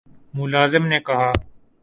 ملازم 0.33 0.83
نے 0.91 0.99
کہا 1.07 1.31